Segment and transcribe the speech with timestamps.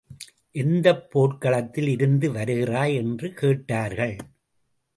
[0.51, 2.95] எந்தப் போர்க்களத்தில் இருந்து வருகிறாய்?
[2.95, 4.17] என்று கேட்டார்கள்.